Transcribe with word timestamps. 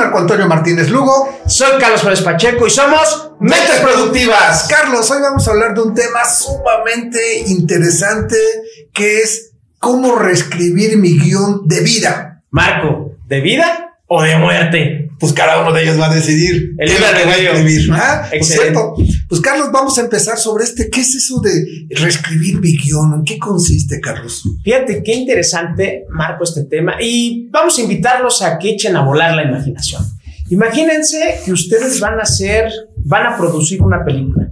Marco 0.00 0.16
Antonio 0.16 0.48
Martínez 0.48 0.88
Lugo. 0.88 1.28
Soy 1.46 1.78
Carlos 1.78 2.00
Flores 2.00 2.22
Pacheco 2.22 2.66
y 2.66 2.70
somos 2.70 3.32
Mentes 3.38 3.80
Productivas. 3.80 4.66
Carlos, 4.66 5.10
hoy 5.10 5.20
vamos 5.20 5.46
a 5.46 5.50
hablar 5.50 5.74
de 5.74 5.82
un 5.82 5.94
tema 5.94 6.24
sumamente 6.24 7.40
interesante 7.48 8.38
que 8.94 9.20
es 9.20 9.52
cómo 9.78 10.16
reescribir 10.16 10.96
mi 10.96 11.18
guion 11.18 11.68
de 11.68 11.80
vida. 11.80 12.42
Marco, 12.50 13.16
¿de 13.26 13.42
vida 13.42 13.89
o 14.12 14.22
de 14.22 14.36
muerte? 14.36 15.10
pues 15.20 15.34
cada 15.34 15.60
uno 15.60 15.72
de 15.72 15.82
ellos 15.82 16.00
va 16.00 16.10
a 16.10 16.14
decidir 16.14 16.74
el 16.78 16.88
libre 16.88 17.06
¿Ah? 17.92 18.26
Pues, 18.30 18.48
cierto. 18.48 18.94
pues 19.28 19.40
Carlos, 19.42 19.68
vamos 19.70 19.98
a 19.98 20.00
empezar 20.00 20.38
sobre 20.38 20.64
este. 20.64 20.88
¿Qué 20.88 21.02
es 21.02 21.14
eso 21.14 21.40
de 21.40 21.86
reescribir 21.90 22.58
mi 22.58 22.74
guion? 22.74 23.12
¿En 23.12 23.24
qué 23.24 23.38
consiste, 23.38 24.00
Carlos? 24.00 24.42
Fíjate 24.64 25.02
qué 25.02 25.12
interesante, 25.12 26.06
Marco, 26.08 26.44
este 26.44 26.64
tema. 26.64 26.94
Y 27.02 27.48
vamos 27.50 27.78
a 27.78 27.82
invitarlos 27.82 28.40
a 28.40 28.58
que 28.58 28.70
echen 28.70 28.96
a 28.96 29.04
volar 29.04 29.36
la 29.36 29.44
imaginación. 29.44 30.02
Imagínense 30.48 31.40
que 31.44 31.52
ustedes 31.52 32.00
van 32.00 32.18
a 32.18 32.22
hacer, 32.22 32.72
van 33.04 33.26
a 33.26 33.36
producir 33.36 33.82
una 33.82 34.02
película. 34.02 34.48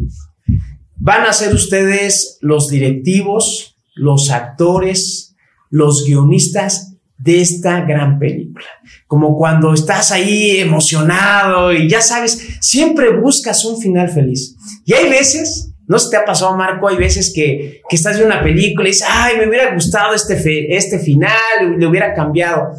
Van 0.96 1.24
a 1.24 1.32
ser 1.32 1.54
ustedes 1.54 2.36
los 2.42 2.68
directivos, 2.68 3.76
los 3.94 4.28
actores, 4.30 5.34
los 5.70 6.04
guionistas 6.04 6.87
de 7.18 7.40
esta 7.40 7.80
gran 7.80 8.18
película. 8.18 8.66
Como 9.06 9.36
cuando 9.36 9.74
estás 9.74 10.12
ahí 10.12 10.58
emocionado 10.58 11.72
y 11.72 11.88
ya 11.88 12.00
sabes, 12.00 12.58
siempre 12.60 13.10
buscas 13.18 13.64
un 13.64 13.80
final 13.80 14.08
feliz. 14.08 14.56
Y 14.84 14.94
hay 14.94 15.10
veces, 15.10 15.74
no 15.86 15.98
se 15.98 16.10
te 16.10 16.16
ha 16.16 16.24
pasado, 16.24 16.56
Marco, 16.56 16.88
hay 16.88 16.96
veces 16.96 17.32
que, 17.34 17.82
que 17.88 17.96
estás 17.96 18.16
viendo 18.16 18.34
una 18.34 18.42
película 18.42 18.88
y 18.88 18.92
dices, 18.92 19.08
ay, 19.10 19.36
me 19.36 19.48
hubiera 19.48 19.74
gustado 19.74 20.14
este, 20.14 20.76
este 20.76 20.98
final, 21.00 21.76
le 21.76 21.86
hubiera 21.86 22.14
cambiado. 22.14 22.72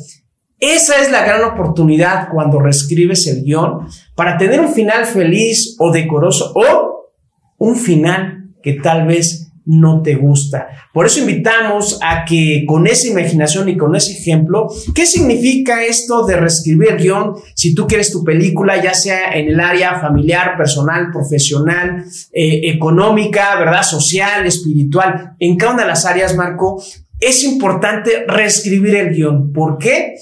Esa 0.60 1.02
es 1.02 1.12
la 1.12 1.24
gran 1.26 1.44
oportunidad 1.44 2.30
cuando 2.32 2.60
reescribes 2.60 3.28
el 3.28 3.44
guion 3.44 3.88
para 4.16 4.38
tener 4.38 4.60
un 4.60 4.74
final 4.74 5.06
feliz 5.06 5.76
o 5.80 5.92
decoroso 5.92 6.52
o 6.54 7.14
un 7.58 7.76
final 7.76 8.50
que 8.62 8.74
tal 8.74 9.08
vez 9.08 9.49
no 9.70 10.02
te 10.02 10.16
gusta. 10.16 10.68
Por 10.92 11.06
eso 11.06 11.20
invitamos 11.20 12.00
a 12.02 12.26
que 12.26 12.64
con 12.68 12.88
esa 12.88 13.08
imaginación 13.08 13.70
y 13.70 13.78
con 13.78 13.96
ese 13.96 14.14
ejemplo, 14.14 14.68
¿qué 14.96 15.06
significa 15.06 15.86
esto 15.86 16.26
de 16.26 16.38
reescribir 16.38 16.90
el 16.90 16.98
guion? 16.98 17.36
Si 17.54 17.76
tú 17.76 17.86
quieres 17.86 18.12
tu 18.12 18.24
película, 18.24 18.82
ya 18.82 18.96
sea 18.96 19.32
en 19.34 19.50
el 19.50 19.60
área 19.60 20.00
familiar, 20.00 20.58
personal, 20.58 21.12
profesional, 21.12 22.04
eh, 22.34 22.62
económica, 22.64 23.60
¿verdad? 23.60 23.84
Social, 23.84 24.48
espiritual, 24.48 25.36
en 25.38 25.56
cada 25.56 25.74
una 25.74 25.84
de 25.84 25.90
las 25.90 26.04
áreas, 26.04 26.36
Marco, 26.36 26.84
es 27.20 27.44
importante 27.44 28.26
reescribir 28.28 28.96
el 28.96 29.14
guion. 29.14 29.54
¿Por 29.54 29.78
qué? 29.78 30.16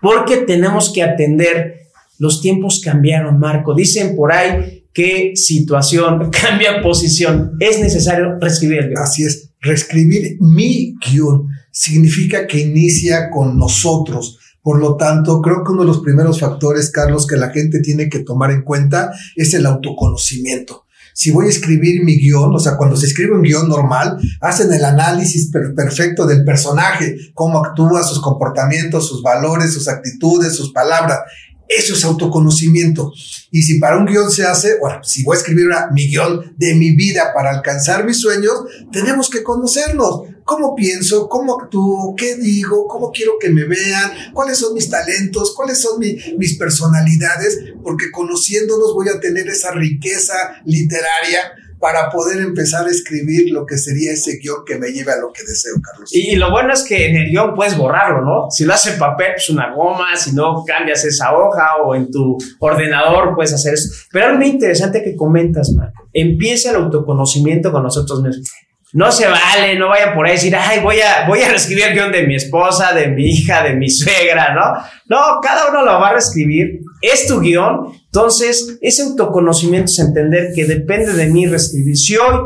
Porque 0.00 0.36
tenemos 0.36 0.92
que 0.92 1.02
atender 1.02 1.88
los 2.18 2.40
tiempos 2.40 2.80
cambiaron, 2.82 3.38
Marco. 3.38 3.74
Dicen 3.74 4.16
por 4.16 4.32
ahí 4.32 4.75
qué 4.96 5.32
situación 5.34 6.30
cambia 6.42 6.82
posición. 6.82 7.52
Es 7.60 7.78
necesario 7.78 8.38
reescribir. 8.40 8.94
Así 8.96 9.24
es, 9.24 9.50
reescribir 9.60 10.38
mi 10.40 10.94
guion 10.98 11.48
significa 11.70 12.46
que 12.46 12.60
inicia 12.60 13.28
con 13.30 13.58
nosotros. 13.58 14.38
Por 14.62 14.80
lo 14.80 14.96
tanto, 14.96 15.42
creo 15.42 15.62
que 15.62 15.72
uno 15.72 15.82
de 15.82 15.88
los 15.88 16.00
primeros 16.00 16.40
factores, 16.40 16.90
Carlos, 16.90 17.26
que 17.26 17.36
la 17.36 17.50
gente 17.50 17.80
tiene 17.80 18.08
que 18.08 18.20
tomar 18.20 18.50
en 18.50 18.62
cuenta 18.62 19.12
es 19.36 19.52
el 19.52 19.66
autoconocimiento. 19.66 20.86
Si 21.14 21.30
voy 21.30 21.46
a 21.46 21.50
escribir 21.50 22.02
mi 22.02 22.18
guion, 22.18 22.54
o 22.54 22.58
sea, 22.58 22.76
cuando 22.76 22.96
se 22.96 23.06
escribe 23.06 23.36
un 23.36 23.42
guion 23.42 23.68
normal, 23.68 24.18
hacen 24.40 24.72
el 24.72 24.84
análisis 24.84 25.50
perfecto 25.50 26.26
del 26.26 26.44
personaje, 26.44 27.16
cómo 27.32 27.64
actúa, 27.64 28.02
sus 28.02 28.20
comportamientos, 28.20 29.08
sus 29.08 29.22
valores, 29.22 29.72
sus 29.72 29.88
actitudes, 29.88 30.54
sus 30.54 30.72
palabras. 30.72 31.20
Eso 31.68 31.94
es 31.94 32.04
autoconocimiento. 32.04 33.12
Y 33.50 33.62
si 33.62 33.78
para 33.78 33.98
un 33.98 34.06
guion 34.06 34.30
se 34.30 34.44
hace, 34.44 34.78
bueno, 34.78 35.02
si 35.02 35.22
voy 35.22 35.36
a 35.36 35.40
escribir 35.40 35.66
una, 35.66 35.88
mi 35.92 36.08
guion 36.08 36.54
de 36.56 36.74
mi 36.74 36.94
vida 36.94 37.32
para 37.34 37.50
alcanzar 37.50 38.04
mis 38.04 38.20
sueños, 38.20 38.52
tenemos 38.92 39.30
que 39.30 39.42
conocernos. 39.42 40.22
¿Cómo 40.44 40.76
pienso? 40.76 41.28
¿Cómo 41.28 41.60
actúo? 41.60 42.14
¿Qué 42.16 42.36
digo? 42.36 42.86
¿Cómo 42.86 43.10
quiero 43.10 43.32
que 43.40 43.50
me 43.50 43.64
vean? 43.64 44.12
¿Cuáles 44.32 44.58
son 44.58 44.74
mis 44.74 44.88
talentos? 44.88 45.54
¿Cuáles 45.56 45.80
son 45.80 45.98
mis 45.98 46.56
personalidades? 46.56 47.58
Porque 47.82 48.10
conociéndonos 48.12 48.94
voy 48.94 49.08
a 49.08 49.18
tener 49.18 49.48
esa 49.48 49.72
riqueza 49.72 50.34
literaria 50.64 51.40
para 51.86 52.10
poder 52.10 52.40
empezar 52.40 52.84
a 52.84 52.90
escribir 52.90 53.52
lo 53.52 53.64
que 53.64 53.78
sería 53.78 54.10
ese 54.10 54.38
guion 54.38 54.64
que 54.66 54.76
me 54.76 54.88
lleve 54.88 55.12
a 55.12 55.20
lo 55.20 55.32
que 55.32 55.44
deseo, 55.44 55.74
Carlos. 55.80 56.12
Y, 56.12 56.34
lo 56.34 56.50
bueno 56.50 56.72
es 56.72 56.82
que 56.82 57.06
en 57.06 57.16
el 57.16 57.30
guion 57.30 57.54
puedes 57.54 57.76
borrarlo, 57.76 58.22
¿no? 58.22 58.50
Si 58.50 58.64
lo 58.64 58.74
haces 58.74 58.94
en 58.94 58.98
papel, 58.98 59.28
pues 59.36 59.50
una 59.50 59.72
goma, 59.72 60.16
si 60.16 60.34
no 60.34 60.64
cambias 60.64 61.04
esa 61.04 61.32
hoja 61.36 61.76
o 61.84 61.94
en 61.94 62.10
tu 62.10 62.36
ordenador 62.58 63.36
puedes 63.36 63.52
hacer 63.52 63.74
eso. 63.74 63.88
Pero 64.10 64.26
algo 64.26 64.38
muy 64.38 64.48
interesante 64.48 65.04
que 65.04 65.14
comentas, 65.14 65.70
Marco, 65.76 66.08
empieza 66.12 66.70
el 66.70 66.76
autoconocimiento 66.76 67.70
con 67.70 67.84
nosotros 67.84 68.20
mismos. 68.20 68.50
No 68.92 69.10
se 69.10 69.26
vale, 69.26 69.76
no 69.78 69.88
vayan 69.88 70.14
por 70.14 70.26
ahí 70.26 70.32
a 70.32 70.34
decir, 70.34 70.56
ay, 70.56 70.80
voy 70.80 71.00
a, 71.00 71.26
voy 71.26 71.40
a 71.40 71.48
reescribir 71.48 71.84
el 71.86 71.94
guion 71.94 72.12
de 72.12 72.26
mi 72.26 72.36
esposa, 72.36 72.92
de 72.92 73.08
mi 73.08 73.24
hija, 73.24 73.62
de 73.62 73.74
mi 73.74 73.90
suegra, 73.90 74.54
¿no? 74.54 74.80
No, 75.06 75.40
cada 75.42 75.70
uno 75.70 75.84
lo 75.84 76.00
va 76.00 76.10
a 76.10 76.12
reescribir. 76.12 76.80
Es 77.02 77.26
tu 77.26 77.40
guion. 77.40 77.92
Entonces, 78.04 78.78
ese 78.80 79.02
autoconocimiento 79.02 79.90
es 79.90 79.98
entender 79.98 80.52
que 80.54 80.64
depende 80.64 81.12
de 81.12 81.26
mí 81.26 81.46
reescribir. 81.46 81.96
Si 81.96 82.16
hoy, 82.16 82.40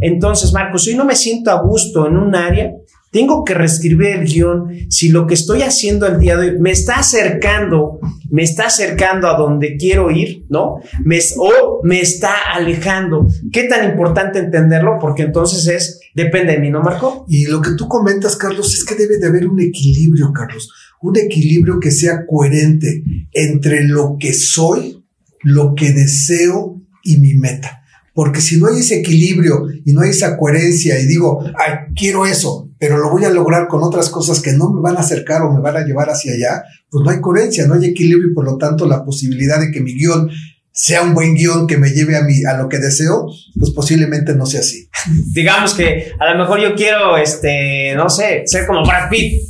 entonces, 0.00 0.52
Marcos, 0.52 0.86
hoy 0.88 0.94
no 0.94 1.04
me 1.04 1.14
siento 1.14 1.50
a 1.50 1.60
gusto 1.60 2.06
en 2.06 2.16
un 2.16 2.34
área, 2.34 2.72
tengo 3.14 3.44
que 3.44 3.54
reescribir 3.54 4.08
el 4.08 4.24
guion 4.26 4.66
si 4.90 5.08
lo 5.08 5.28
que 5.28 5.34
estoy 5.34 5.62
haciendo 5.62 6.08
el 6.08 6.18
día 6.18 6.36
de 6.36 6.50
hoy 6.50 6.58
me 6.58 6.72
está 6.72 6.96
acercando, 6.96 8.00
me 8.28 8.42
está 8.42 8.66
acercando 8.66 9.28
a 9.28 9.38
donde 9.38 9.76
quiero 9.76 10.10
ir, 10.10 10.44
¿no? 10.48 10.80
Me, 11.04 11.20
o 11.36 11.80
me 11.84 12.00
está 12.00 12.34
alejando. 12.52 13.28
¿Qué 13.52 13.68
tan 13.68 13.88
importante 13.88 14.40
entenderlo? 14.40 14.98
Porque 15.00 15.22
entonces 15.22 15.68
es, 15.68 16.00
depende 16.12 16.54
de 16.54 16.58
mí, 16.58 16.70
¿no, 16.70 16.82
Marco? 16.82 17.24
Y 17.28 17.46
lo 17.46 17.62
que 17.62 17.76
tú 17.78 17.86
comentas, 17.86 18.34
Carlos, 18.34 18.74
es 18.74 18.84
que 18.84 18.96
debe 18.96 19.18
de 19.18 19.28
haber 19.28 19.46
un 19.46 19.60
equilibrio, 19.60 20.32
Carlos. 20.32 20.68
Un 21.00 21.16
equilibrio 21.16 21.78
que 21.78 21.92
sea 21.92 22.26
coherente 22.26 23.04
entre 23.30 23.84
lo 23.84 24.16
que 24.18 24.32
soy, 24.32 25.04
lo 25.40 25.76
que 25.76 25.92
deseo 25.92 26.82
y 27.04 27.18
mi 27.18 27.34
meta. 27.34 27.83
Porque 28.14 28.40
si 28.40 28.58
no 28.58 28.68
hay 28.68 28.78
ese 28.78 29.00
equilibrio 29.00 29.66
y 29.84 29.92
no 29.92 30.02
hay 30.02 30.10
esa 30.10 30.36
coherencia 30.36 30.98
y 31.00 31.06
digo, 31.06 31.44
ay, 31.58 31.92
quiero 31.96 32.24
eso, 32.24 32.70
pero 32.78 32.96
lo 32.96 33.10
voy 33.10 33.24
a 33.24 33.30
lograr 33.30 33.66
con 33.66 33.82
otras 33.82 34.08
cosas 34.08 34.40
que 34.40 34.52
no 34.52 34.70
me 34.70 34.80
van 34.80 34.96
a 34.96 35.00
acercar 35.00 35.42
o 35.42 35.52
me 35.52 35.60
van 35.60 35.76
a 35.76 35.84
llevar 35.84 36.08
hacia 36.08 36.32
allá, 36.32 36.62
pues 36.88 37.04
no 37.04 37.10
hay 37.10 37.20
coherencia, 37.20 37.66
no 37.66 37.74
hay 37.74 37.86
equilibrio 37.86 38.30
y 38.30 38.34
por 38.34 38.44
lo 38.44 38.56
tanto 38.56 38.86
la 38.86 39.04
posibilidad 39.04 39.58
de 39.58 39.72
que 39.72 39.80
mi 39.80 39.94
guion 39.94 40.30
sea 40.70 41.02
un 41.02 41.14
buen 41.14 41.34
guion 41.34 41.68
que 41.68 41.76
me 41.76 41.90
lleve 41.90 42.16
a 42.16 42.22
mí 42.22 42.44
a 42.44 42.56
lo 42.56 42.68
que 42.68 42.78
deseo, 42.78 43.26
pues 43.58 43.70
posiblemente 43.70 44.34
no 44.34 44.44
sea 44.44 44.60
así. 44.60 44.88
Digamos 45.32 45.72
que 45.74 46.12
a 46.18 46.32
lo 46.32 46.38
mejor 46.38 46.60
yo 46.60 46.74
quiero, 46.74 47.16
este, 47.16 47.94
no 47.96 48.08
sé, 48.08 48.42
ser 48.46 48.66
como 48.66 48.84
Brad 48.84 49.08
Pitt. 49.08 49.40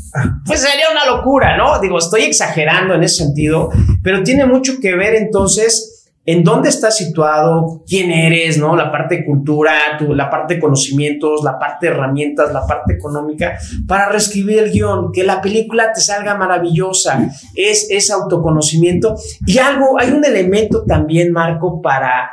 Pues 0.47 0.61
sería 0.61 0.87
una 0.93 1.17
locura, 1.17 1.57
¿no? 1.57 1.81
Digo, 1.81 1.99
estoy 1.99 2.23
exagerando 2.23 2.95
en 2.95 3.03
ese 3.03 3.25
sentido, 3.25 3.71
pero 4.03 4.23
tiene 4.23 4.47
mucho 4.47 4.79
que 4.81 4.95
ver 4.95 5.15
entonces 5.17 5.94
en 6.27 6.43
dónde 6.43 6.71
estás 6.71 6.97
situado, 6.97 7.83
quién 7.87 8.11
eres, 8.11 8.57
¿no? 8.57 8.77
La 8.77 8.91
parte 8.91 9.17
de 9.17 9.25
cultura, 9.25 9.99
la 10.09 10.31
parte 10.31 10.55
de 10.55 10.61
conocimientos, 10.61 11.45
la 11.45 11.59
parte 11.59 11.87
de 11.87 11.93
herramientas, 11.93 12.53
la 12.53 12.67
parte 12.67 12.95
económica, 12.95 13.59
para 13.87 14.09
reescribir 14.09 14.59
el 14.59 14.73
guion, 14.73 15.13
que 15.13 15.23
la 15.23 15.43
película 15.43 15.93
te 15.93 16.01
salga 16.01 16.35
maravillosa, 16.35 17.29
es, 17.55 17.89
ese 17.91 18.13
autoconocimiento. 18.15 19.17
Y 19.47 19.59
algo, 19.59 19.99
hay 20.01 20.13
un 20.13 20.25
elemento 20.25 20.85
también, 20.85 21.31
Marco, 21.31 21.83
para 21.83 22.31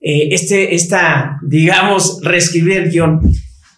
eh, 0.00 0.28
este, 0.30 0.74
esta, 0.74 1.38
digamos, 1.42 2.20
reescribir 2.22 2.78
el 2.78 2.90
guion. 2.90 3.20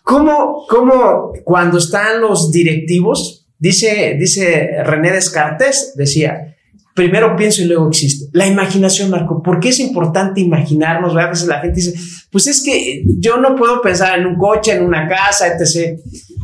¿Cómo, 0.02 0.64
cómo 0.68 1.32
cuando 1.42 1.78
están 1.78 2.20
los 2.20 2.52
directivos, 2.52 3.48
dice, 3.58 4.16
dice 4.16 4.84
René 4.84 5.10
Descartes, 5.10 5.94
decía, 5.96 6.55
primero 6.96 7.36
pienso 7.36 7.62
y 7.62 7.66
luego 7.66 7.88
existo. 7.88 8.24
La 8.32 8.46
imaginación, 8.46 9.10
Marco, 9.10 9.42
¿por 9.42 9.60
qué 9.60 9.68
es 9.68 9.78
importante 9.78 10.40
imaginarnos? 10.40 11.14
A 11.14 11.28
veces 11.28 11.46
la 11.46 11.60
gente 11.60 11.76
dice, 11.76 11.94
pues 12.32 12.46
es 12.46 12.62
que 12.62 13.04
yo 13.18 13.36
no 13.36 13.54
puedo 13.54 13.82
pensar 13.82 14.18
en 14.18 14.26
un 14.26 14.36
coche, 14.36 14.72
en 14.72 14.82
una 14.82 15.06
casa, 15.06 15.46
etc. 15.46 16.00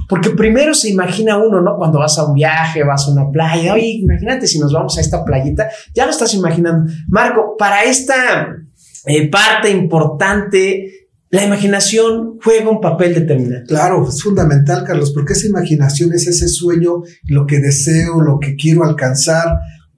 Porque 0.09 0.31
primero 0.31 0.75
se 0.75 0.91
imagina 0.91 1.39
uno, 1.39 1.63
¿no? 1.63 1.77
Cuando 1.77 1.99
vas 1.99 2.19
a 2.19 2.27
un 2.27 2.35
viaje, 2.35 2.85
vas 2.85 3.09
a 3.09 3.13
una 3.13 3.31
playa, 3.31 3.73
oye, 3.73 3.99
imagínate 4.03 4.47
si 4.47 4.59
nos 4.59 4.73
vamos 4.75 4.97
a 4.99 5.01
esta 5.01 5.25
playita, 5.25 5.71
ya 5.95 6.05
lo 6.05 6.13
estás 6.13 6.35
imaginando. 6.35 6.93
Marco, 7.09 7.57
para 7.59 7.85
esta 7.85 8.55
eh, 9.07 9.31
parte 9.31 9.71
importante, 9.71 11.09
la 11.31 11.45
imaginación 11.45 12.39
juega 12.45 12.69
un 12.69 12.83
papel 12.83 13.15
determinante. 13.15 13.69
Claro, 13.69 14.07
es 14.07 14.23
fundamental, 14.23 14.85
Carlos, 14.87 15.13
porque 15.13 15.33
esa 15.33 15.47
imaginación 15.47 16.13
es 16.13 16.27
ese 16.27 16.47
sueño, 16.47 17.05
lo 17.25 17.47
que 17.47 17.59
deseo, 17.59 18.21
lo 18.21 18.39
que 18.39 18.55
quiero 18.55 18.85
alcanzar, 18.85 19.47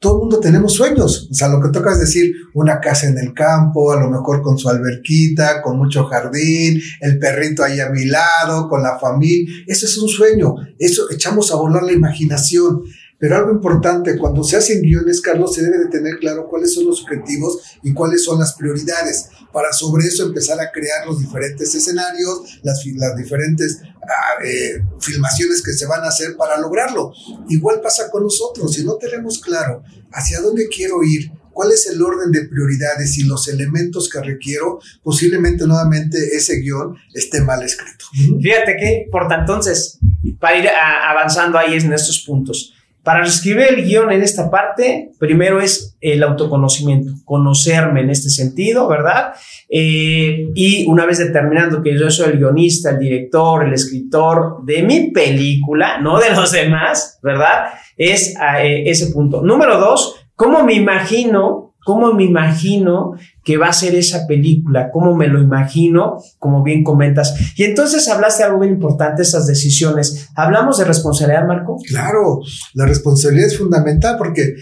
todo 0.04 0.16
el 0.16 0.20
mundo 0.20 0.38
tenemos 0.38 0.74
sueños. 0.74 1.28
O 1.30 1.34
sea, 1.34 1.48
lo 1.48 1.62
que 1.62 1.70
toca 1.70 1.92
es 1.92 1.98
decir, 1.98 2.34
una 2.52 2.78
casa 2.78 3.08
en 3.08 3.16
el 3.16 3.32
campo, 3.32 3.90
a 3.90 3.98
lo 3.98 4.10
mejor 4.10 4.42
con 4.42 4.58
su 4.58 4.68
alberquita, 4.68 5.62
con 5.62 5.78
mucho 5.78 6.04
jardín, 6.04 6.78
el 7.00 7.18
perrito 7.18 7.64
ahí 7.64 7.80
a 7.80 7.88
mi 7.88 8.04
lado, 8.04 8.68
con 8.68 8.82
la 8.82 8.98
familia. 8.98 9.50
Eso 9.66 9.86
es 9.86 9.96
un 9.96 10.10
sueño. 10.10 10.56
Eso 10.78 11.10
echamos 11.10 11.50
a 11.52 11.56
volar 11.56 11.84
la 11.84 11.92
imaginación. 11.92 12.82
Pero 13.18 13.36
algo 13.36 13.52
importante, 13.52 14.18
cuando 14.18 14.42
se 14.42 14.56
hacen 14.56 14.82
guiones, 14.82 15.20
Carlos, 15.20 15.54
se 15.54 15.62
debe 15.62 15.78
de 15.78 15.88
tener 15.88 16.18
claro 16.18 16.46
cuáles 16.48 16.74
son 16.74 16.86
los 16.86 17.02
objetivos 17.02 17.58
y 17.82 17.92
cuáles 17.94 18.24
son 18.24 18.38
las 18.38 18.54
prioridades, 18.54 19.28
para 19.52 19.72
sobre 19.72 20.06
eso 20.06 20.24
empezar 20.24 20.60
a 20.60 20.70
crear 20.72 21.06
los 21.06 21.20
diferentes 21.20 21.74
escenarios, 21.74 22.60
las, 22.62 22.84
las 22.96 23.16
diferentes 23.16 23.80
ah, 24.02 24.44
eh, 24.44 24.82
filmaciones 25.00 25.62
que 25.62 25.72
se 25.72 25.86
van 25.86 26.02
a 26.02 26.08
hacer 26.08 26.36
para 26.36 26.58
lograrlo. 26.58 27.12
Igual 27.48 27.80
pasa 27.80 28.10
con 28.10 28.24
nosotros, 28.24 28.72
si 28.74 28.84
no 28.84 28.96
tenemos 28.96 29.38
claro 29.38 29.82
hacia 30.12 30.40
dónde 30.40 30.68
quiero 30.68 31.02
ir, 31.02 31.30
cuál 31.54 31.72
es 31.72 31.88
el 31.88 32.02
orden 32.02 32.32
de 32.32 32.46
prioridades 32.46 33.16
y 33.16 33.24
los 33.24 33.48
elementos 33.48 34.10
que 34.10 34.20
requiero, 34.20 34.80
posiblemente 35.02 35.66
nuevamente 35.66 36.18
ese 36.36 36.60
guion 36.60 36.96
esté 37.14 37.40
mal 37.40 37.62
escrito. 37.62 38.04
Fíjate 38.42 38.76
que, 38.76 39.06
por 39.10 39.32
entonces, 39.32 39.98
para 40.38 40.58
ir 40.58 40.68
avanzando 40.68 41.56
ahí 41.56 41.74
en 41.74 41.92
estos 41.92 42.24
puntos, 42.26 42.73
para 43.04 43.24
escribir 43.24 43.66
el 43.68 43.84
guion 43.84 44.10
en 44.12 44.22
esta 44.22 44.50
parte, 44.50 45.10
primero 45.18 45.60
es 45.60 45.94
el 46.00 46.22
autoconocimiento, 46.22 47.12
conocerme 47.26 48.00
en 48.00 48.08
este 48.08 48.30
sentido, 48.30 48.88
¿verdad? 48.88 49.34
Eh, 49.68 50.46
y 50.54 50.86
una 50.86 51.04
vez 51.04 51.18
determinando 51.18 51.82
que 51.82 51.98
yo 51.98 52.10
soy 52.10 52.32
el 52.32 52.38
guionista, 52.38 52.90
el 52.90 52.98
director, 52.98 53.62
el 53.62 53.74
escritor 53.74 54.64
de 54.64 54.82
mi 54.82 55.10
película, 55.10 55.98
no 56.00 56.18
de 56.18 56.30
los 56.30 56.50
demás, 56.50 57.18
¿verdad? 57.22 57.74
Es 57.98 58.34
eh, 58.58 58.84
ese 58.86 59.12
punto. 59.12 59.42
Número 59.42 59.78
dos, 59.78 60.16
¿cómo 60.34 60.64
me 60.64 60.72
imagino 60.72 61.63
¿Cómo 61.84 62.14
me 62.14 62.24
imagino 62.24 63.12
que 63.44 63.58
va 63.58 63.68
a 63.68 63.72
ser 63.72 63.94
esa 63.94 64.26
película? 64.26 64.90
¿Cómo 64.90 65.14
me 65.14 65.28
lo 65.28 65.40
imagino? 65.40 66.18
Como 66.38 66.62
bien 66.62 66.82
comentas. 66.82 67.34
Y 67.56 67.64
entonces 67.64 68.08
hablaste 68.08 68.42
algo 68.42 68.60
bien 68.60 68.72
importante, 68.72 69.22
esas 69.22 69.46
decisiones. 69.46 70.30
¿Hablamos 70.34 70.78
de 70.78 70.86
responsabilidad, 70.86 71.46
Marco? 71.46 71.76
Claro, 71.86 72.40
la 72.72 72.86
responsabilidad 72.86 73.48
es 73.48 73.58
fundamental 73.58 74.16
porque 74.16 74.54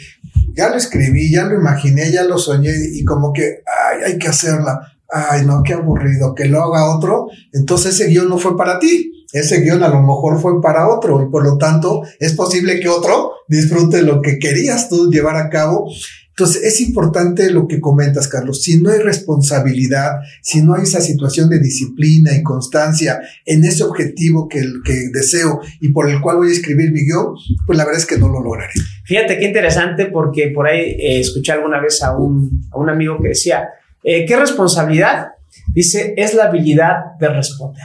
ya 0.55 0.69
lo 0.69 0.77
escribí, 0.77 1.31
ya 1.31 1.45
lo 1.45 1.55
imaginé, 1.55 2.11
ya 2.11 2.25
lo 2.25 2.39
soñé 2.39 2.73
y 2.93 3.05
como 3.05 3.33
que 3.33 3.63
ay, 3.67 4.13
hay 4.13 4.19
que 4.19 4.29
hacerla. 4.29 4.93
Ay, 5.09 5.45
no, 5.45 5.63
qué 5.63 5.75
aburrido, 5.75 6.35
que 6.35 6.47
lo 6.47 6.63
haga 6.63 6.97
otro. 6.97 7.29
Entonces 7.53 7.95
ese 7.95 8.09
guion 8.09 8.29
no 8.29 8.39
fue 8.39 8.57
para 8.57 8.79
ti. 8.79 9.13
Ese 9.33 9.61
guion 9.61 9.83
a 9.83 9.89
lo 9.89 10.03
mejor 10.03 10.41
fue 10.41 10.61
para 10.61 10.89
otro 10.89 11.23
y 11.23 11.31
por 11.31 11.45
lo 11.45 11.57
tanto 11.57 12.03
es 12.19 12.35
posible 12.35 12.81
que 12.81 12.89
otro 12.89 13.33
disfrute 13.49 14.03
lo 14.03 14.21
que 14.21 14.39
querías 14.39 14.89
tú 14.89 15.11
llevar 15.11 15.37
a 15.37 15.49
cabo 15.49 15.91
entonces, 16.35 16.63
es 16.63 16.81
importante 16.81 17.51
lo 17.51 17.69
que 17.69 17.79
comentas, 17.79 18.27
Carlos. 18.27 18.63
Si 18.63 18.81
no 18.81 18.91
hay 18.91 19.01
responsabilidad, 19.01 20.13
si 20.41 20.63
no 20.63 20.75
hay 20.75 20.85
esa 20.85 21.03
situación 21.03 21.51
de 21.51 21.59
disciplina 21.59 22.35
y 22.35 22.43
constancia 22.43 23.21
en 23.45 23.65
ese 23.65 23.85
objetivo 23.85 24.49
que, 24.49 24.63
que 24.83 25.11
deseo 25.13 25.61
y 25.81 25.89
por 25.89 26.09
el 26.09 26.23
cual 26.23 26.39
voy 26.39 26.49
a 26.49 26.53
escribir 26.53 26.91
mi 26.91 27.05
guion, 27.05 27.35
pues 27.67 27.77
la 27.77 27.85
verdad 27.85 28.01
es 28.01 28.07
que 28.07 28.17
no 28.17 28.29
lo 28.29 28.43
lograré. 28.43 28.73
Fíjate 29.05 29.39
qué 29.39 29.45
interesante 29.45 30.07
porque 30.07 30.49
por 30.49 30.67
ahí 30.67 30.97
eh, 30.99 31.21
escuché 31.21 31.53
alguna 31.53 31.81
vez 31.81 32.03
a 32.03 32.17
un, 32.17 32.63
a 32.71 32.79
un 32.79 32.89
amigo 32.89 33.19
que 33.21 33.29
decía, 33.29 33.69
eh, 34.03 34.25
¿qué 34.25 34.35
responsabilidad? 34.35 35.33
Dice, 35.67 36.15
es 36.17 36.33
la 36.33 36.45
habilidad 36.45 37.19
de 37.21 37.29
responder 37.29 37.85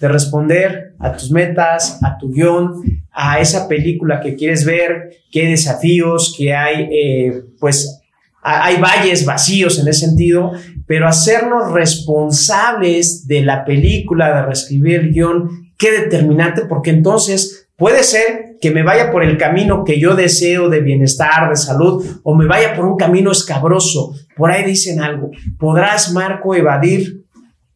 de 0.00 0.08
responder 0.08 0.94
a 0.98 1.12
tus 1.12 1.30
metas, 1.30 1.98
a 2.02 2.18
tu 2.18 2.30
guion, 2.30 2.82
a 3.14 3.38
esa 3.38 3.68
película 3.68 4.20
que 4.20 4.34
quieres 4.34 4.64
ver, 4.64 5.10
qué 5.30 5.46
desafíos, 5.46 6.34
que 6.36 6.52
hay, 6.52 6.88
eh, 6.92 7.42
pues 7.60 8.00
hay 8.42 8.76
valles 8.76 9.24
vacíos 9.24 9.78
en 9.78 9.88
ese 9.88 10.06
sentido, 10.06 10.52
pero 10.86 11.08
hacernos 11.08 11.72
responsables 11.72 13.26
de 13.26 13.42
la 13.42 13.64
película, 13.64 14.34
de 14.34 14.42
reescribir 14.42 15.00
el 15.00 15.12
guion, 15.12 15.72
qué 15.78 15.92
determinante, 15.92 16.62
porque 16.68 16.90
entonces 16.90 17.68
puede 17.76 18.02
ser 18.02 18.56
que 18.60 18.70
me 18.70 18.82
vaya 18.82 19.10
por 19.10 19.22
el 19.22 19.38
camino 19.38 19.84
que 19.84 19.98
yo 19.98 20.14
deseo 20.14 20.68
de 20.68 20.80
bienestar, 20.80 21.48
de 21.48 21.56
salud, 21.56 22.04
o 22.22 22.34
me 22.34 22.46
vaya 22.46 22.74
por 22.74 22.84
un 22.84 22.96
camino 22.96 23.30
escabroso. 23.30 24.12
Por 24.36 24.50
ahí 24.50 24.64
dicen 24.64 25.00
algo. 25.00 25.30
Podrás, 25.58 26.12
Marco, 26.12 26.54
evadir 26.54 27.24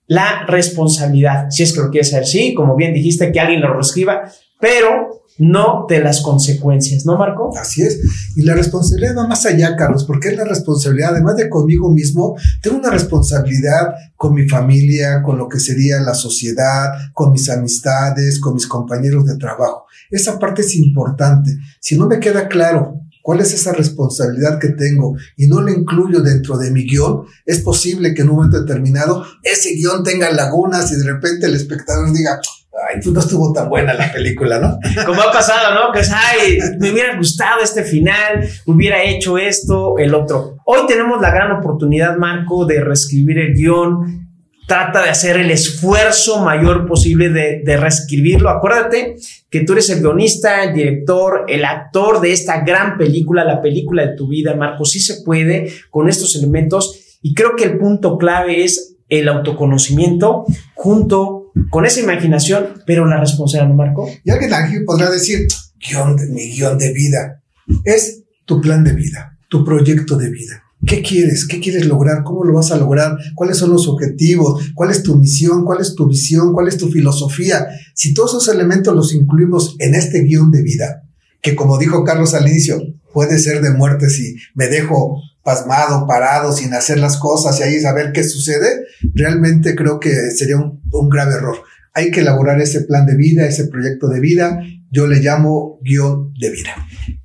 la 0.06 0.44
responsabilidad. 0.46 1.46
Si 1.50 1.62
es 1.62 1.72
que 1.72 1.80
lo 1.80 1.90
quieres 1.90 2.12
hacer, 2.12 2.26
sí, 2.26 2.54
como 2.54 2.76
bien 2.76 2.92
dijiste, 2.92 3.32
que 3.32 3.40
alguien 3.40 3.60
lo 3.60 3.72
reescriba, 3.72 4.24
pero 4.60 5.17
no 5.38 5.86
de 5.88 6.00
las 6.00 6.20
consecuencias, 6.20 7.06
¿no, 7.06 7.16
Marco? 7.16 7.52
Así 7.56 7.82
es. 7.82 8.00
Y 8.36 8.42
la 8.42 8.54
responsabilidad 8.54 9.16
va 9.16 9.26
más 9.26 9.46
allá, 9.46 9.76
Carlos, 9.76 10.04
porque 10.04 10.28
es 10.28 10.36
la 10.36 10.44
responsabilidad, 10.44 11.12
además 11.12 11.36
de 11.36 11.48
conmigo 11.48 11.92
mismo, 11.92 12.36
tengo 12.60 12.78
una 12.78 12.90
responsabilidad 12.90 13.94
con 14.16 14.34
mi 14.34 14.48
familia, 14.48 15.22
con 15.22 15.38
lo 15.38 15.48
que 15.48 15.60
sería 15.60 16.00
la 16.00 16.14
sociedad, 16.14 16.92
con 17.14 17.32
mis 17.32 17.48
amistades, 17.48 18.40
con 18.40 18.54
mis 18.54 18.66
compañeros 18.66 19.26
de 19.26 19.36
trabajo. 19.36 19.86
Esa 20.10 20.38
parte 20.38 20.62
es 20.62 20.74
importante. 20.74 21.56
Si 21.80 21.96
no 21.96 22.06
me 22.06 22.18
queda 22.18 22.48
claro 22.48 23.00
cuál 23.22 23.40
es 23.40 23.52
esa 23.52 23.72
responsabilidad 23.72 24.58
que 24.58 24.70
tengo 24.70 25.14
y 25.36 25.48
no 25.48 25.60
la 25.60 25.70
incluyo 25.70 26.20
dentro 26.20 26.56
de 26.56 26.70
mi 26.70 26.84
guion, 26.84 27.26
es 27.44 27.60
posible 27.60 28.14
que 28.14 28.22
en 28.22 28.30
un 28.30 28.36
momento 28.36 28.60
determinado 28.60 29.24
ese 29.42 29.74
guion 29.74 30.02
tenga 30.02 30.32
lagunas 30.32 30.90
y 30.92 30.96
de 30.96 31.04
repente 31.04 31.46
el 31.46 31.54
espectador 31.54 32.12
diga, 32.12 32.40
ay, 32.88 33.00
pues 33.02 33.12
no 33.12 33.20
estuvo 33.20 33.52
tan 33.52 33.68
buena 33.68 33.94
la 33.94 34.12
película, 34.12 34.58
¿no? 34.58 34.78
Como 35.06 35.20
ha 35.20 35.32
pasado, 35.32 35.74
¿no? 35.74 35.92
Que 35.92 36.00
es, 36.00 36.12
ay, 36.12 36.58
me 36.78 36.92
hubiera 36.92 37.16
gustado 37.16 37.62
este 37.62 37.82
final, 37.84 38.48
hubiera 38.66 39.02
hecho 39.02 39.38
esto, 39.38 39.98
el 39.98 40.14
otro. 40.14 40.56
Hoy 40.64 40.80
tenemos 40.86 41.20
la 41.20 41.30
gran 41.30 41.52
oportunidad, 41.52 42.16
Marco, 42.16 42.64
de 42.66 42.80
reescribir 42.80 43.38
el 43.38 43.54
guion, 43.54 44.28
trata 44.66 45.02
de 45.02 45.08
hacer 45.08 45.38
el 45.38 45.50
esfuerzo 45.50 46.44
mayor 46.44 46.86
posible 46.86 47.30
de, 47.30 47.62
de, 47.64 47.76
reescribirlo. 47.78 48.50
Acuérdate 48.50 49.16
que 49.50 49.60
tú 49.60 49.72
eres 49.72 49.88
el 49.88 50.00
guionista, 50.00 50.64
el 50.64 50.74
director, 50.74 51.46
el 51.48 51.64
actor 51.64 52.20
de 52.20 52.32
esta 52.32 52.60
gran 52.60 52.98
película, 52.98 53.44
la 53.44 53.62
película 53.62 54.06
de 54.06 54.14
tu 54.14 54.28
vida, 54.28 54.54
Marco. 54.54 54.84
Sí 54.84 55.00
se 55.00 55.22
puede 55.22 55.72
con 55.90 56.08
estos 56.08 56.36
elementos 56.36 57.18
y 57.22 57.34
creo 57.34 57.56
que 57.56 57.64
el 57.64 57.78
punto 57.78 58.18
clave 58.18 58.62
es 58.62 58.96
el 59.08 59.28
autoconocimiento 59.28 60.44
junto 60.74 61.47
con 61.70 61.86
esa 61.86 62.00
imaginación, 62.00 62.82
pero 62.86 63.06
la 63.06 63.20
responsabilidad, 63.20 63.68
¿no, 63.68 63.76
Marco? 63.76 64.08
Y 64.24 64.30
alguien 64.30 64.52
aquí 64.54 64.80
podrá 64.84 65.10
decir, 65.10 65.46
guion 65.78 66.16
de, 66.16 66.28
mi 66.28 66.50
guion 66.52 66.78
de 66.78 66.92
vida 66.92 67.42
es 67.84 68.22
tu 68.44 68.60
plan 68.60 68.84
de 68.84 68.94
vida, 68.94 69.38
tu 69.48 69.64
proyecto 69.64 70.16
de 70.16 70.30
vida 70.30 70.62
¿Qué 70.86 71.02
quieres? 71.02 71.46
¿Qué 71.46 71.58
quieres 71.58 71.86
lograr? 71.86 72.22
¿Cómo 72.22 72.44
lo 72.44 72.54
vas 72.54 72.70
a 72.70 72.76
lograr? 72.76 73.16
¿Cuáles 73.34 73.56
son 73.56 73.70
los 73.70 73.88
objetivos? 73.88 74.62
¿Cuál 74.74 74.90
es 74.90 75.02
tu 75.02 75.16
misión? 75.16 75.64
¿Cuál 75.64 75.80
es 75.80 75.94
tu 75.94 76.06
visión? 76.06 76.52
¿Cuál 76.52 76.68
es 76.68 76.76
tu 76.76 76.88
filosofía? 76.88 77.66
Si 77.94 78.14
todos 78.14 78.30
esos 78.30 78.54
elementos 78.54 78.94
los 78.94 79.12
incluimos 79.12 79.74
en 79.80 79.96
este 79.96 80.22
guion 80.22 80.52
de 80.52 80.62
vida, 80.62 81.02
que 81.42 81.56
como 81.56 81.78
dijo 81.78 82.04
Carlos 82.04 82.34
al 82.34 82.48
inicio, 82.48 82.80
puede 83.12 83.38
ser 83.38 83.60
de 83.60 83.70
muerte 83.70 84.08
si 84.08 84.36
me 84.54 84.68
dejo 84.68 85.20
pasmado, 85.48 86.06
parado, 86.06 86.52
sin 86.52 86.74
hacer 86.74 86.98
las 86.98 87.16
cosas 87.16 87.58
y 87.58 87.62
ahí 87.62 87.80
saber 87.80 88.12
qué 88.12 88.22
sucede, 88.22 88.84
realmente 89.14 89.74
creo 89.74 89.98
que 89.98 90.10
sería 90.10 90.58
un, 90.58 91.08
grave 91.08 91.36
error. 91.36 91.56
Hay 91.94 92.10
que 92.10 92.20
elaborar 92.20 92.60
ese 92.60 92.82
plan 92.82 93.06
de 93.06 93.16
vida, 93.16 93.46
ese 93.46 93.66
proyecto 93.68 94.08
de 94.08 94.20
vida. 94.20 94.60
Yo 94.90 95.06
le 95.06 95.20
llamo 95.20 95.78
guion 95.80 96.34
de 96.38 96.50
vida. 96.50 96.74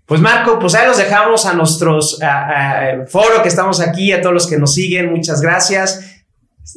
Pues 0.06 0.22
Marco, 0.22 0.58
pues 0.58 0.74
ahí 0.74 0.88
los 0.88 0.98
dejamos 0.98 1.46
a 1.46 1.54
nuestros 1.54 2.18
foro 3.08 3.44
que 3.44 3.50
estamos 3.50 3.82
aquí, 3.82 4.14
a 4.14 4.22
todos 4.22 4.34
los 4.34 4.48
que 4.48 4.58
nos 4.58 4.74
siguen, 4.74 5.12
muchas 5.12 5.42
gracias. 5.42 6.00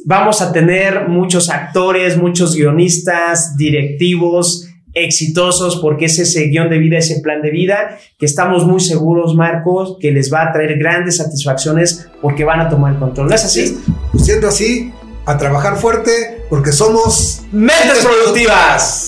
Vamos 0.05 0.41
a 0.41 0.51
tener 0.51 1.07
muchos 1.07 1.49
actores, 1.49 2.17
muchos 2.17 2.55
guionistas, 2.55 3.55
directivos 3.55 4.66
exitosos, 5.03 5.77
porque 5.77 6.05
es 6.05 6.19
ese 6.19 6.47
guion 6.47 6.69
de 6.69 6.77
vida, 6.77 6.97
ese 6.97 7.19
plan 7.21 7.41
de 7.41 7.51
vida, 7.51 7.97
que 8.17 8.25
estamos 8.25 8.65
muy 8.65 8.79
seguros, 8.79 9.35
Marcos, 9.35 9.97
que 9.99 10.11
les 10.11 10.31
va 10.31 10.43
a 10.43 10.51
traer 10.51 10.77
grandes 10.77 11.17
satisfacciones 11.17 12.07
porque 12.21 12.43
van 12.43 12.61
a 12.61 12.69
tomar 12.69 12.93
el 12.93 12.99
control. 12.99 13.29
¿No 13.29 13.35
es 13.35 13.45
así? 13.45 13.77
Pues 14.11 14.25
siendo 14.25 14.47
así, 14.47 14.91
a 15.25 15.37
trabajar 15.37 15.77
fuerte 15.77 16.45
porque 16.49 16.71
somos 16.71 17.41
mentes 17.51 18.05
productivas. 18.05 19.06